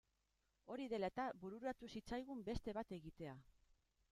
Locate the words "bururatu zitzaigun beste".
1.43-2.75